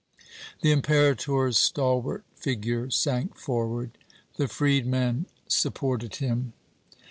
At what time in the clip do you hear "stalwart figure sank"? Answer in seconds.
1.59-3.37